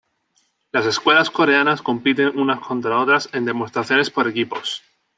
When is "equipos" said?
4.27-4.81